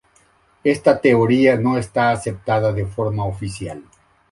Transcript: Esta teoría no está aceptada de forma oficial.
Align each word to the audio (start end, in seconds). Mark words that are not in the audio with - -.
Esta 0.63 0.99
teoría 0.99 1.57
no 1.57 1.77
está 1.77 2.09
aceptada 2.09 2.73
de 2.73 2.87
forma 2.87 3.23
oficial. 3.23 3.83